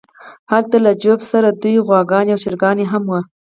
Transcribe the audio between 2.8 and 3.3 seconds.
هم وو